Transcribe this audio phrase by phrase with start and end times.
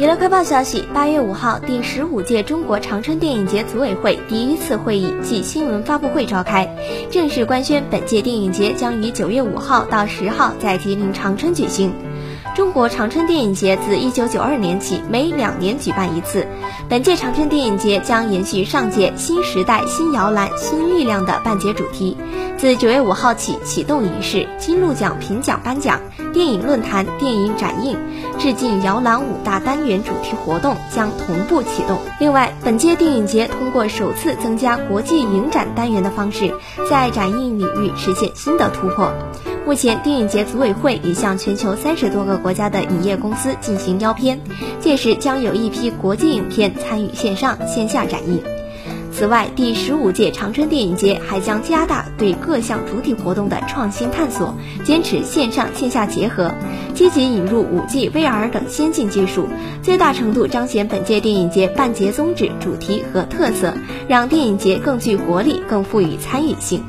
[0.00, 6.74] 娱乐快报消息：八月五号，第十五届中国长春电影节组委会第一次会议暨新闻发布会召开，
[7.10, 11.92] 正式官宣本届电影节将于九月五号到十号在吉林长春举行。
[12.56, 16.46] 中国长春电影节自一九九二年起每两年举办一次，
[16.88, 22.16] 本届长春电影节将延续上届“新时代、新摇篮、新力量”的办节主题。
[22.56, 26.00] 自九月五号起，启动仪式、金鹿奖评奖颁奖、
[26.32, 27.96] 电影论坛、电影展映、
[28.38, 31.98] 致敬摇篮五大单元主题活动将同步启动。
[32.18, 36.54] 另外，本届电影节通过首次增加国际影展单元的方式，
[36.88, 39.12] 在展映领域实现新的突破。
[39.66, 44.40] 目前，电影节组委会已向全球三十多个国家的影业公司进行邀片，
[44.80, 48.42] 届时将有一批国际影片参与线上线下展映。
[49.20, 56.50] 此外，第十五届长春电影节还将加大对各项主体活动的创新探索，坚持线上线下结合，
[56.94, 59.46] 积极引入 5G、VR 等先进技术，
[59.82, 63.74] 最大程度彰显本届电影节办节宗旨、主题和特色，
[64.08, 66.82] 让电影节更具活力、更富于参与性。